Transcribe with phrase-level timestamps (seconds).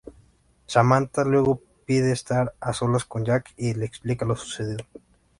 [0.65, 4.83] Samantha luego pide estar a solas con Jack y le explica lo sucedido.